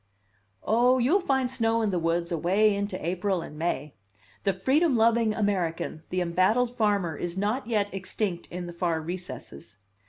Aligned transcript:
"Oh, 0.63 0.97
you'll 0.97 1.19
find 1.21 1.51
snow 1.51 1.83
in 1.83 1.91
the 1.91 1.99
woods 1.99 2.31
away 2.31 2.73
into 2.75 2.97
April 3.05 3.43
and 3.43 3.55
May. 3.55 3.93
The 4.45 4.51
freedom 4.53 4.97
loving 4.97 5.31
American, 5.35 6.01
the 6.09 6.21
embattled 6.21 6.75
farmer, 6.75 7.15
is 7.15 7.37
not 7.37 7.67
yet 7.67 7.93
extinct 7.93 8.47
in 8.47 8.65
the 8.65 8.73
far 8.73 8.99
recesses. 8.99 9.77